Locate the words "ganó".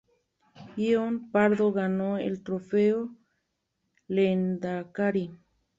1.71-2.17